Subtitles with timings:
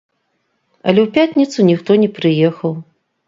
[0.87, 2.73] Але ў пятніцу ніхто не прыехаў.